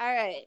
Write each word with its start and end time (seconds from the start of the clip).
All 0.00 0.06
right. 0.06 0.44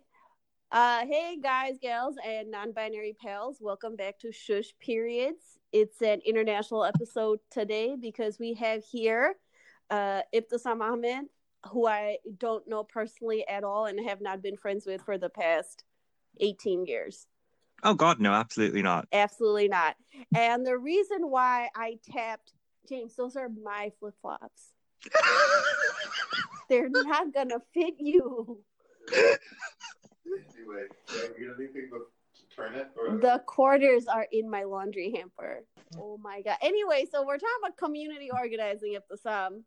Uh, 0.72 1.06
hey 1.06 1.38
guys, 1.44 1.76
gals, 1.82 2.16
and 2.26 2.50
non-binary 2.50 3.18
pals. 3.22 3.58
Welcome 3.60 3.98
back 3.98 4.18
to 4.20 4.32
Shush 4.32 4.74
Periods. 4.80 5.60
It's 5.74 6.02
an 6.02 6.22
international 6.26 6.86
episode 6.86 7.40
today 7.50 7.98
because 8.00 8.40
we 8.40 8.54
have 8.54 8.82
here 8.90 9.36
uh, 9.90 10.22
Ibtisam 10.34 10.80
Ahmed, 10.80 11.26
who 11.70 11.86
I 11.86 12.20
don't 12.38 12.66
know 12.66 12.86
personally 12.86 13.46
at 13.46 13.66
all 13.66 13.88
and 13.88 14.00
have 14.08 14.22
not 14.22 14.42
been 14.42 14.56
friends 14.56 14.86
with 14.86 15.02
for 15.02 15.18
the 15.18 15.28
past 15.28 15.84
18 16.40 16.86
years. 16.86 17.28
Oh 17.84 17.94
God, 17.94 18.22
no, 18.22 18.32
absolutely 18.32 18.84
not. 18.84 19.06
Absolutely 19.12 19.68
not. 19.68 19.98
And 20.34 20.66
the 20.66 20.78
reason 20.78 21.30
why 21.30 21.68
I 21.76 22.00
tapped 22.10 22.54
James, 22.88 23.18
those 23.18 23.36
are 23.36 23.50
my 23.50 23.92
flip 24.00 24.16
flops. 24.22 24.72
They're 26.70 26.88
not 26.90 27.34
gonna 27.34 27.60
fit 27.74 27.96
you. 28.00 28.64
Anyway, 29.16 30.86
you 31.38 31.48
gonna 31.48 31.58
leave 31.60 31.74
people 31.74 32.00
to 32.00 32.56
turn 32.56 32.76
it? 32.76 32.88
Or... 32.98 33.18
The 33.18 33.44
quarters 33.46 34.08
are 34.08 34.28
in 34.32 34.50
my 34.50 34.64
laundry 34.64 35.12
hamper. 35.16 35.64
Oh 35.98 36.18
my 36.18 36.42
god. 36.42 36.58
Anyway, 36.62 37.06
so 37.12 37.26
we're 37.26 37.38
talking 37.38 37.56
about 37.64 37.78
community 37.78 38.30
organizing 38.32 38.96
at 38.96 39.08
the 39.10 39.18
sum. 39.18 39.64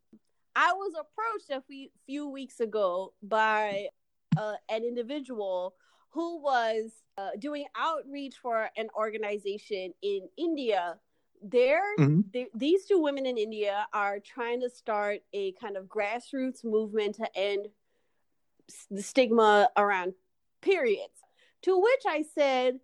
I 0.57 0.73
was 0.73 0.93
approached 0.99 1.51
a 1.51 1.63
few, 1.67 1.89
few 2.07 2.29
weeks 2.29 2.61
ago 2.61 3.13
by 3.23 3.89
uh, 4.37 4.55
an 4.69 4.85
individual 4.85 5.75
who 6.11 6.41
was 6.41 6.93
uh, 7.19 7.31
doing 7.39 7.65
outreach 7.77 8.37
for 8.41 8.71
an 8.77 8.89
organization 8.97 9.93
in 10.03 10.29
India. 10.37 10.97
There, 11.43 11.83
Mhm. 11.99 12.33
they- 12.33 12.51
these 12.55 12.87
two 12.87 13.01
women 13.01 13.27
in 13.27 13.37
India 13.37 13.87
are 13.93 14.19
trying 14.21 14.61
to 14.61 14.71
start 14.71 15.21
a 15.33 15.53
kind 15.53 15.77
of 15.77 15.87
grassroots 15.87 16.65
movement 16.65 17.17
to 17.17 17.29
end 17.37 17.67
s- 17.67 17.73
the 18.91 19.03
stigma 19.03 19.69
around 19.77 20.15
periods. 20.63 21.13
To 21.63 21.79
which 21.79 22.03
I 22.07 22.25
said, 22.35 22.79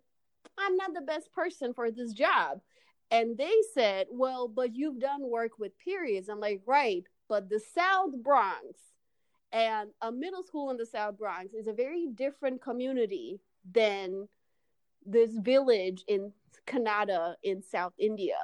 I'm 0.57 0.75
not 0.75 0.93
the 0.93 1.01
best 1.01 1.31
person 1.33 1.73
for 1.73 1.91
this 1.91 2.13
job. 2.13 2.61
And 3.09 3.37
they 3.37 3.53
said, 3.73 4.07
Well, 4.09 4.47
but 4.47 4.75
you've 4.75 4.99
done 4.99 5.29
work 5.29 5.59
with 5.59 5.77
periods. 5.77 6.29
I'm 6.29 6.39
like, 6.39 6.61
Right, 6.65 7.03
but 7.27 7.49
the 7.49 7.59
South 7.59 8.11
Bronx 8.23 8.63
and 9.51 9.89
a 10.01 10.11
middle 10.11 10.43
school 10.43 10.69
in 10.71 10.77
the 10.77 10.85
South 10.85 11.17
Bronx 11.17 11.53
is 11.53 11.67
a 11.67 11.73
very 11.73 12.07
different 12.07 12.61
community 12.61 13.39
than 13.69 14.27
this 15.05 15.31
village 15.37 16.03
in 16.07 16.31
Kannada 16.67 17.35
in 17.43 17.61
South 17.61 17.93
India, 17.99 18.37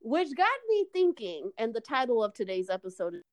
which 0.00 0.28
got 0.36 0.48
me 0.68 0.86
thinking. 0.92 1.50
And 1.56 1.72
the 1.72 1.80
title 1.80 2.22
of 2.22 2.34
today's 2.34 2.68
episode 2.68 3.14
is 3.14 3.24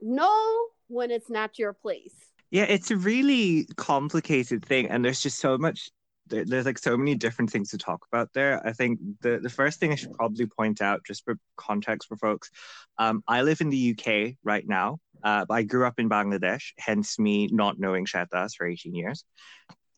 Know 0.00 0.66
When 0.88 1.10
It's 1.10 1.30
Not 1.30 1.58
Your 1.58 1.72
Place. 1.72 2.32
Yeah, 2.50 2.64
it's 2.64 2.90
a 2.90 2.96
really 2.96 3.66
complicated 3.76 4.64
thing, 4.64 4.88
and 4.88 5.04
there's 5.04 5.20
just 5.20 5.38
so 5.38 5.58
much. 5.58 5.90
There, 6.28 6.44
there's 6.44 6.66
like 6.66 6.78
so 6.78 6.96
many 6.96 7.14
different 7.14 7.50
things 7.50 7.70
to 7.70 7.78
talk 7.78 8.04
about 8.12 8.32
there. 8.34 8.64
I 8.66 8.72
think 8.72 8.98
the 9.20 9.38
the 9.42 9.50
first 9.50 9.80
thing 9.80 9.92
I 9.92 9.96
should 9.96 10.12
probably 10.12 10.46
point 10.46 10.80
out, 10.80 11.04
just 11.04 11.24
for 11.24 11.36
context 11.56 12.08
for 12.08 12.16
folks, 12.16 12.50
um, 12.98 13.22
I 13.28 13.42
live 13.42 13.60
in 13.60 13.70
the 13.70 13.96
UK 13.96 14.36
right 14.44 14.66
now. 14.66 14.98
Uh, 15.22 15.44
I 15.50 15.62
grew 15.62 15.86
up 15.86 15.98
in 15.98 16.08
Bangladesh, 16.08 16.72
hence 16.78 17.18
me 17.18 17.48
not 17.48 17.78
knowing 17.78 18.06
Shatas 18.06 18.54
for 18.56 18.66
18 18.66 18.94
years. 18.94 19.24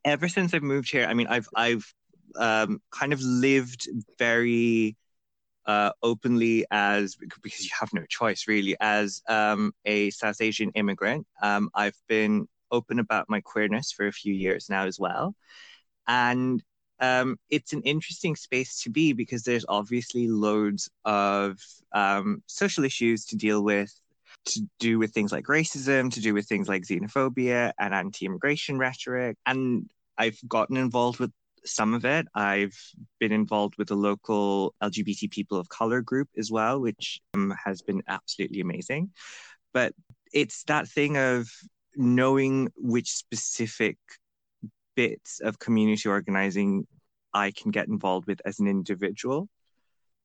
Ever 0.05 0.29
since 0.29 0.55
I've 0.55 0.62
moved 0.62 0.91
here, 0.91 1.07
I 1.07 1.15
mean, 1.15 1.27
I've 1.27 1.49
I've 1.55 1.93
um, 2.37 2.81
kind 2.91 3.12
of 3.12 3.21
lived 3.21 3.89
very 4.19 4.97
uh, 5.69 5.93
openly 6.03 6.65
as 6.71 7.15
because 7.15 7.63
you 7.63 7.71
have 7.79 7.93
no 7.93 8.05
choice 8.09 8.49
really 8.49 8.75
as 8.81 9.23
um, 9.29 9.73
a 9.85 10.11
South 10.11 10.41
Asian 10.41 10.71
immigrant. 10.71 11.27
Um, 11.43 11.71
I've 11.75 12.01
been 12.09 12.49
open 12.73 12.99
about 12.99 13.29
my 13.29 13.41
queerness 13.41 13.93
for 13.93 14.07
a 14.07 14.13
few 14.13 14.35
years 14.35 14.69
now 14.69 14.87
as 14.87 14.99
well, 14.99 15.37
and 16.09 16.63
um, 17.01 17.37
it's 17.51 17.73
an 17.73 17.83
interesting 17.83 18.35
space 18.35 18.83
to 18.83 18.91
be 18.91 19.13
because 19.13 19.45
there's 19.45 19.67
obviously 19.69 20.27
loads 20.27 20.91
of 21.05 21.59
um, 21.93 22.43
social 22.47 22.84
issues 22.84 23.27
to 23.27 23.37
deal 23.37 23.62
with. 23.62 23.93
To 24.47 24.61
do 24.78 24.99
with 24.99 25.12
things 25.12 25.31
like 25.31 25.47
racism, 25.47 26.11
to 26.12 26.21
do 26.21 26.33
with 26.33 26.47
things 26.47 26.69
like 26.69 26.83
xenophobia 26.84 27.73
and 27.78 27.93
anti 27.93 28.25
immigration 28.25 28.78
rhetoric. 28.78 29.37
And 29.45 29.91
I've 30.17 30.39
gotten 30.49 30.77
involved 30.78 31.19
with 31.19 31.33
some 31.69 31.95
of 31.95 32.05
it. 32.05 32.27
I've 32.34 32.77
been 33.21 33.33
involved 33.33 33.75
with 33.79 33.89
the 33.89 33.97
local 33.97 34.75
LGBT 34.83 35.31
people 35.31 35.59
of 35.59 35.69
color 35.69 36.01
group 36.03 36.29
as 36.37 36.51
well, 36.51 36.81
which 36.81 37.21
um, 37.34 37.55
has 37.65 37.83
been 37.83 38.03
absolutely 38.09 38.61
amazing. 38.61 39.11
But 39.73 39.95
it's 40.33 40.65
that 40.65 40.89
thing 40.89 41.17
of 41.17 41.49
knowing 41.97 42.69
which 42.77 43.11
specific 43.11 43.97
bits 44.95 45.41
of 45.41 45.59
community 45.59 46.09
organizing 46.09 46.87
I 47.33 47.53
can 47.53 47.71
get 47.71 47.89
involved 47.89 48.27
with 48.27 48.41
as 48.45 48.59
an 48.59 48.67
individual 48.67 49.49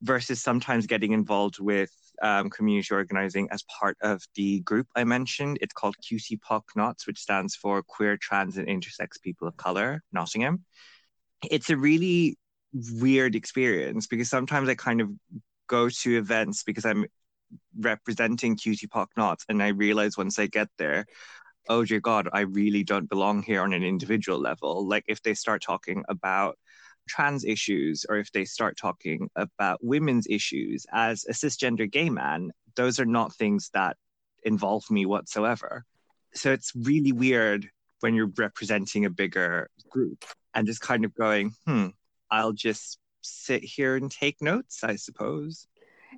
versus 0.01 0.41
sometimes 0.41 0.87
getting 0.87 1.13
involved 1.13 1.59
with 1.59 1.91
um, 2.21 2.49
community 2.49 2.93
organizing 2.93 3.47
as 3.51 3.63
part 3.63 3.97
of 4.01 4.21
the 4.35 4.59
group 4.61 4.87
I 4.95 5.03
mentioned. 5.03 5.57
It's 5.61 5.73
called 5.73 5.95
QTPOC 6.03 6.61
Notts, 6.75 7.07
which 7.07 7.19
stands 7.19 7.55
for 7.55 7.81
Queer, 7.83 8.17
Trans, 8.17 8.57
and 8.57 8.67
Intersex 8.67 9.21
People 9.21 9.47
of 9.47 9.57
Color, 9.57 10.03
Nottingham 10.11 10.63
it's 11.49 11.69
a 11.69 11.77
really 11.77 12.37
weird 12.73 13.35
experience 13.35 14.07
because 14.07 14.29
sometimes 14.29 14.69
I 14.69 14.75
kind 14.75 15.01
of 15.01 15.09
go 15.67 15.89
to 15.89 16.17
events 16.17 16.63
because 16.63 16.85
I'm 16.85 17.05
representing 17.79 18.57
QTPOC 18.57 19.07
Notts 19.17 19.45
and 19.47 19.61
I 19.61 19.69
realize 19.69 20.17
once 20.17 20.39
I 20.39 20.47
get 20.47 20.69
there, 20.77 21.05
oh 21.69 21.85
dear 21.85 21.99
God, 21.99 22.29
I 22.33 22.41
really 22.41 22.83
don't 22.83 23.09
belong 23.09 23.43
here 23.43 23.61
on 23.61 23.73
an 23.73 23.83
individual 23.83 24.39
level. 24.39 24.87
Like 24.87 25.05
if 25.07 25.21
they 25.21 25.33
start 25.33 25.61
talking 25.61 26.03
about 26.09 26.57
trans 27.07 27.43
issues 27.43 28.05
or 28.07 28.17
if 28.17 28.31
they 28.31 28.45
start 28.45 28.77
talking 28.77 29.29
about 29.35 29.83
women's 29.83 30.27
issues 30.29 30.85
as 30.91 31.25
a 31.25 31.33
cisgender 31.33 31.89
gay 31.89 32.09
man, 32.09 32.51
those 32.75 32.99
are 32.99 33.05
not 33.05 33.33
things 33.35 33.69
that 33.73 33.97
involve 34.43 34.89
me 34.89 35.05
whatsoever. 35.05 35.85
So 36.33 36.51
it's 36.51 36.73
really 36.75 37.11
weird 37.11 37.69
when 38.03 38.13
you're 38.13 38.31
representing 38.37 39.05
a 39.05 39.09
bigger 39.09 39.69
group 39.89 40.25
and 40.53 40.67
just 40.67 40.81
kind 40.81 41.05
of 41.05 41.15
going, 41.15 41.55
hmm, 41.65 41.87
I'll 42.29 42.51
just 42.51 42.99
sit 43.21 43.63
here 43.63 43.95
and 43.95 44.11
take 44.11 44.41
notes, 44.41 44.83
I 44.83 44.97
suppose. 44.97 45.65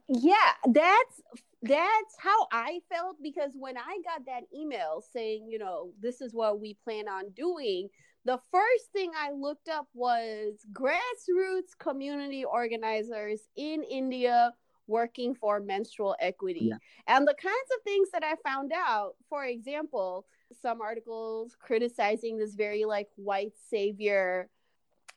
Yeah, 0.10 0.52
that's 0.66 1.22
that's 1.62 2.16
how 2.18 2.48
I 2.52 2.80
felt 2.92 3.18
because 3.22 3.52
when 3.54 3.78
I 3.78 4.00
got 4.04 4.26
that 4.26 4.44
email 4.54 5.04
saying, 5.14 5.48
you 5.48 5.60
know, 5.60 5.92
this 6.02 6.22
is 6.22 6.34
what 6.34 6.60
we 6.60 6.76
plan 6.84 7.08
on 7.08 7.30
doing, 7.36 7.90
the 8.26 8.40
first 8.52 8.92
thing 8.92 9.12
I 9.16 9.32
looked 9.32 9.70
up 9.70 9.88
was 9.94 10.54
grassroots 10.74 11.78
community 11.78 12.44
organizers 12.46 13.42
in 13.56 13.84
India 13.84 14.54
working 14.88 15.34
for 15.36 15.60
menstrual 15.60 16.16
equity. 16.20 16.66
Yeah. 16.72 16.78
And 17.08 17.28
the 17.28 17.36
kinds 17.36 17.70
of 17.76 17.84
things 17.84 18.10
that 18.12 18.24
I 18.24 18.36
found 18.48 18.72
out, 18.76 19.16
for 19.30 19.46
example, 19.46 20.26
some 20.62 20.82
articles 20.82 21.56
criticizing 21.60 22.38
this 22.38 22.56
very 22.56 22.86
like 22.86 23.10
white 23.16 23.54
savior 23.70 24.50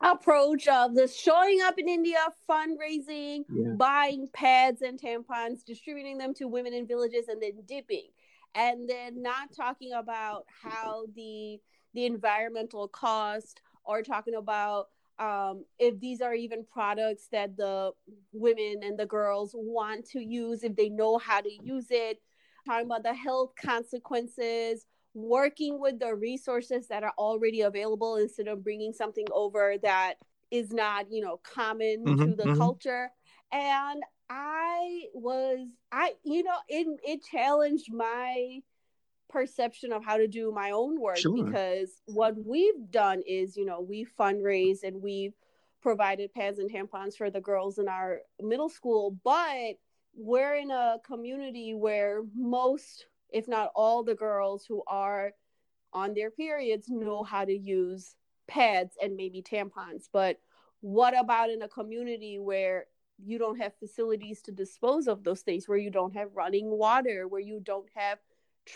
approach 0.01 0.69
of 0.69 0.95
this 0.95 1.19
showing 1.19 1.61
up 1.63 1.79
in 1.79 1.89
India, 1.89 2.19
fundraising, 2.49 3.45
Yeah. 3.49 3.73
buying 3.77 4.29
pads 4.33 4.83
and 4.83 4.99
tampons, 5.01 5.65
distributing 5.65 6.19
them 6.19 6.35
to 6.35 6.47
women 6.47 6.73
in 6.73 6.87
villages, 6.87 7.29
and 7.29 7.43
then 7.43 7.63
dipping. 7.67 8.09
And 8.55 8.89
then 8.89 9.23
not 9.23 9.53
talking 9.53 9.93
about 9.93 10.47
how 10.63 11.07
the 11.15 11.61
the 11.95 12.05
environmental 12.07 12.87
cost 12.87 13.61
or 13.85 14.03
talking 14.03 14.35
about 14.35 14.89
um, 15.19 15.65
if 15.79 15.99
these 16.01 16.21
are 16.21 16.35
even 16.35 16.65
products 16.65 17.29
that 17.33 17.57
the 17.57 17.93
women 18.33 18.81
and 18.83 18.99
the 18.99 19.07
girls 19.07 19.53
want 19.55 20.07
to 20.11 20.21
use, 20.21 20.63
if 20.63 20.77
they 20.77 20.89
know 20.89 21.19
how 21.19 21.41
to 21.41 21.51
use 21.53 21.87
it, 21.91 22.21
talking 22.67 22.87
about 22.87 23.03
the 23.03 23.15
health 23.15 23.53
consequences, 23.61 24.87
working 25.15 25.81
with 25.81 25.99
the 25.99 26.15
resources 26.15 26.89
that 26.89 27.03
are 27.03 27.15
already 27.19 27.63
available 27.63 28.17
instead 28.17 28.49
of 28.49 28.63
bringing 28.63 28.93
something 28.93 29.27
over 29.33 29.77
that 29.83 30.15
is 30.51 30.73
not, 30.73 31.07
you 31.11 31.23
know, 31.23 31.41
common 31.43 32.13
to 32.23 32.31
Mhm, 32.31 32.37
the 32.37 32.49
mhm. 32.49 32.57
culture. 32.57 33.11
And 33.53 34.03
I 34.31 35.05
was, 35.15 35.67
I, 35.93 36.15
you 36.25 36.43
know, 36.43 36.57
it, 36.69 36.87
it 37.03 37.25
challenged 37.25 37.93
my 37.93 38.61
perception 39.29 39.93
of 39.93 40.05
how 40.05 40.17
to 40.17 40.27
do 40.27 40.51
my 40.53 40.71
own 40.71 41.01
work 41.01 41.19
Sure. 41.19 41.45
because 41.45 42.03
what 42.07 42.35
we've 42.45 42.91
done 42.91 43.23
is, 43.27 43.57
you 43.57 43.65
know, 43.65 43.81
we 43.81 44.07
fundraised 44.19 44.83
and 44.83 45.03
we've 45.03 45.35
provided 45.83 46.33
pads 46.33 46.59
and 46.59 46.71
tampons 46.71 47.17
for 47.17 47.31
the 47.31 47.41
girls 47.41 47.79
in 47.79 47.89
our 47.89 48.21
middle 48.41 48.69
school, 48.69 49.17
but 49.23 49.75
we're 50.17 50.55
in 50.57 50.71
a 50.71 50.99
community 51.05 51.75
where 51.75 52.23
most, 52.35 53.07
if 53.31 53.47
not 53.47 53.71
all, 53.75 54.03
the 54.03 54.15
girls 54.15 54.65
who 54.65 54.83
are 54.87 55.33
on 55.93 56.15
their 56.15 56.31
periods 56.31 56.89
know 56.89 57.23
how 57.23 57.45
to 57.45 57.57
use 57.57 58.17
pads 58.49 58.97
and 59.03 59.17
maybe 59.17 59.43
tampons. 59.43 60.09
But 60.13 60.41
what 60.81 61.19
about 61.19 61.51
in 61.51 61.63
a 61.63 61.69
community 61.69 62.39
where 62.39 62.87
you 63.25 63.39
don't 63.39 63.59
have 63.61 63.75
facilities 63.79 64.43
to 64.43 64.53
dispose 64.53 65.09
of 65.09 65.25
those 65.25 65.43
things, 65.43 65.69
where 65.69 65.79
you 65.79 65.91
don't 65.91 66.15
have 66.15 66.35
running 66.35 66.71
water, 66.71 67.27
where 67.29 67.41
you 67.41 67.61
don't 67.61 67.89
have 67.95 68.19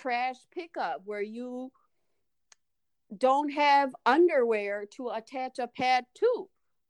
trash 0.01 0.37
pickup, 0.55 1.03
where 1.05 1.23
you 1.23 1.71
don't 3.17 3.51
have 3.51 3.95
underwear 4.07 4.87
to 4.97 5.09
attach 5.11 5.59
a 5.59 5.69
pad 5.69 6.05
to. 6.15 6.49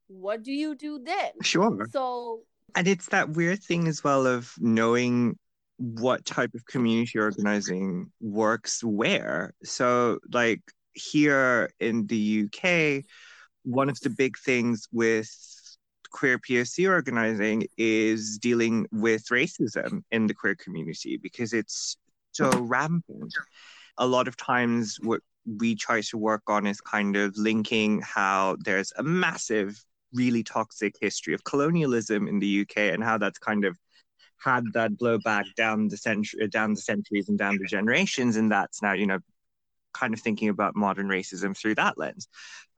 What 0.08 0.42
do 0.42 0.52
you 0.52 0.74
do 0.74 1.00
then? 1.04 1.32
Sure. 1.42 1.88
So 1.90 2.42
And 2.74 2.86
it's 2.86 3.08
that 3.08 3.30
weird 3.30 3.62
thing 3.62 3.88
as 3.88 4.04
well 4.04 4.26
of 4.26 4.52
knowing 4.58 5.38
what 5.78 6.24
type 6.24 6.54
of 6.54 6.64
community 6.66 7.18
organizing 7.18 8.12
works 8.20 8.84
where. 8.84 9.54
So, 9.64 10.18
like 10.32 10.60
here 10.94 11.70
in 11.80 12.06
the 12.06 12.44
UK, 12.46 13.04
one 13.64 13.88
of 13.88 13.98
the 14.00 14.10
big 14.10 14.36
things 14.38 14.86
with 14.92 15.30
queer 16.12 16.38
POC 16.38 16.88
organizing 16.88 17.66
is 17.76 18.38
dealing 18.38 18.86
with 18.92 19.24
racism 19.32 20.02
in 20.10 20.26
the 20.26 20.34
queer 20.34 20.54
community 20.54 21.16
because 21.16 21.52
it's 21.52 21.96
so 22.32 22.50
rampant. 22.58 23.34
A 23.98 24.06
lot 24.06 24.28
of 24.28 24.36
times, 24.36 24.98
what 25.02 25.20
we 25.44 25.74
try 25.74 26.00
to 26.00 26.18
work 26.18 26.42
on 26.46 26.66
is 26.66 26.80
kind 26.80 27.16
of 27.16 27.36
linking 27.36 28.00
how 28.00 28.56
there's 28.60 28.92
a 28.96 29.02
massive, 29.02 29.84
really 30.12 30.42
toxic 30.42 30.96
history 31.00 31.34
of 31.34 31.44
colonialism 31.44 32.28
in 32.28 32.38
the 32.38 32.60
UK 32.62 32.76
and 32.92 33.02
how 33.02 33.18
that's 33.18 33.38
kind 33.38 33.64
of 33.64 33.76
had 34.38 34.64
that 34.72 34.92
blowback 34.92 35.44
down 35.56 35.88
the 35.88 35.96
century, 35.96 36.48
down 36.48 36.74
the 36.74 36.80
centuries 36.80 37.28
and 37.28 37.38
down 37.38 37.58
the 37.58 37.66
generations, 37.66 38.36
and 38.36 38.50
that's 38.50 38.82
now 38.82 38.92
you 38.92 39.06
know 39.06 39.18
kind 39.92 40.14
of 40.14 40.20
thinking 40.20 40.48
about 40.48 40.74
modern 40.74 41.08
racism 41.08 41.56
through 41.56 41.74
that 41.74 41.98
lens. 41.98 42.28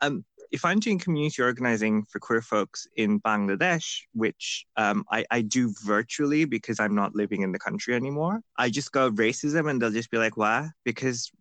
Um, 0.00 0.24
if 0.54 0.64
I'm 0.64 0.78
doing 0.78 1.00
community 1.00 1.42
organizing 1.42 2.04
for 2.04 2.20
queer 2.20 2.40
folks 2.40 2.86
in 2.94 3.20
Bangladesh, 3.20 4.02
which 4.12 4.64
um, 4.76 5.04
I, 5.10 5.24
I 5.28 5.40
do 5.40 5.74
virtually 5.84 6.44
because 6.44 6.78
I'm 6.78 6.94
not 6.94 7.16
living 7.16 7.42
in 7.42 7.50
the 7.50 7.58
country 7.58 7.92
anymore, 7.92 8.40
I 8.56 8.70
just 8.70 8.92
go 8.92 9.10
racism 9.10 9.68
and 9.68 9.82
they'll 9.82 9.90
just 9.90 10.12
be 10.12 10.18
like, 10.18 10.36
why? 10.36 10.68
Because 10.84 11.32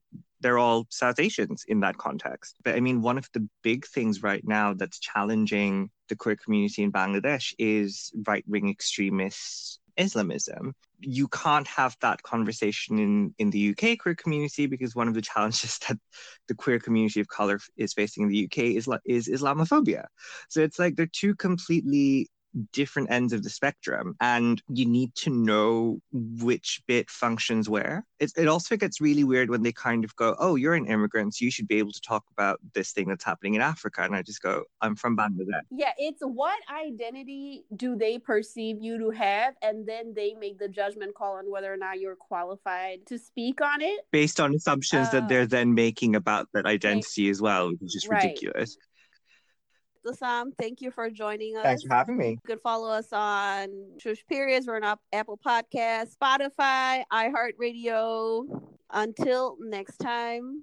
they're 0.42 0.58
all 0.58 0.88
South 0.90 1.20
Asians 1.20 1.64
in 1.68 1.80
that 1.82 1.98
context. 1.98 2.56
But 2.64 2.74
I 2.74 2.80
mean, 2.80 3.04
one 3.04 3.20
of 3.20 3.30
the 3.34 3.48
big 3.62 3.86
things 3.86 4.24
right 4.24 4.46
now 4.48 4.74
that's 4.74 4.98
challenging 4.98 5.92
the 6.10 6.16
queer 6.16 6.36
community 6.36 6.82
in 6.82 6.92
Bangladesh 6.92 7.54
is 7.60 8.12
right 8.26 8.44
wing 8.48 8.68
extremist 8.68 9.80
Islamism. 9.96 10.74
You 11.06 11.28
can't 11.28 11.68
have 11.68 11.96
that 12.02 12.24
conversation 12.24 13.00
in, 13.00 13.36
in 13.38 13.50
the 13.50 13.70
UK 13.72 13.98
queer 13.98 14.16
community 14.16 14.66
because 14.68 14.96
one 14.96 15.08
of 15.08 15.14
the 15.14 15.22
challenges 15.34 15.78
that 15.88 15.98
the 16.48 16.56
queer 16.56 16.80
community 16.80 17.20
of 17.20 17.28
color 17.28 17.60
is 17.78 17.94
facing 17.94 18.24
in 18.24 18.30
the 18.30 18.46
UK 18.46 18.76
is 18.76 18.88
is 19.06 19.28
Islamophobia. 19.28 20.06
So 20.50 20.62
it's 20.62 20.80
like 20.80 20.96
they're 20.96 21.06
two 21.06 21.36
completely 21.36 22.30
different 22.72 23.12
ends 23.12 23.34
of 23.34 23.44
the 23.44 23.50
spectrum 23.50 24.16
and 24.22 24.62
you 24.70 24.86
need 24.86 25.14
to 25.16 25.30
know 25.30 26.00
which 26.12 26.82
bit 26.88 27.10
functions 27.10 27.70
where. 27.70 28.06
It, 28.20 28.32
it 28.38 28.48
also 28.48 28.78
gets 28.78 29.02
really 29.02 29.24
weird 29.24 29.50
when 29.50 29.64
they 29.64 29.72
kind 29.72 30.04
of 30.04 30.16
go 30.16 30.36
oh 30.40 30.56
you're 30.56 30.76
an 30.76 30.86
immigrant 30.86 31.36
so 31.36 31.46
you 31.46 31.52
should 31.52 31.68
be 31.68 31.80
able 31.80 31.92
to 31.92 32.02
talk 32.02 32.24
about 32.32 32.60
this 32.74 32.92
thing 32.92 33.10
that's 33.10 33.24
happening 33.24 33.56
in 33.56 33.62
africa. 33.62 34.02
And 34.04 34.16
i 34.16 34.22
just 34.22 34.42
go 34.42 34.64
i'm 34.82 34.96
from 34.96 35.18
bangladesh. 35.18 35.62
Yeah 35.72 35.92
it's 35.98 36.22
what 36.22 36.58
identity 36.72 37.66
do 37.76 37.96
they 37.96 38.20
perceive 38.20 38.78
you 38.80 38.98
to 39.00 39.10
have 39.12 39.56
and 39.62 39.88
then 39.88 40.14
they 40.14 40.34
make 40.34 40.60
the 40.60 40.70
judgment 40.70 41.16
call 41.16 41.38
on 41.38 41.50
whether 41.50 41.72
or 41.72 41.78
not 41.78 42.00
you're 42.00 42.16
qualified 42.16 43.06
to 43.08 43.18
speak 43.18 43.62
on 43.62 43.82
it? 43.82 44.02
Based 44.12 44.40
on 44.40 44.54
assumptions 44.54 45.10
uh, 45.10 45.12
that 45.12 45.30
they're 45.30 45.48
then 45.48 45.74
making 45.74 46.16
about 46.16 46.48
that 46.54 46.66
identity 46.66 47.30
as 47.30 47.42
well 47.42 47.70
which 47.70 47.96
is 47.96 48.08
ridiculous 48.08 48.78
Sam, 50.12 50.52
thank 50.60 50.82
you 50.82 50.92
for 50.92 51.10
joining 51.10 51.56
us. 51.56 51.64
Thanks 51.64 51.84
for 51.84 51.96
having 51.96 52.18
me. 52.18 52.32
You 52.32 52.38
can 52.46 52.60
follow 52.60 52.90
us 52.90 53.08
on 53.14 53.70
Shush 54.00 54.26
Periods. 54.28 54.68
We're 54.68 54.82
on 54.82 54.98
Apple 55.14 55.40
Podcast, 55.44 56.18
Spotify, 56.22 57.04
iHeartRadio. 57.12 58.46
Until 58.92 59.58
next 59.60 59.98
time. 59.98 60.62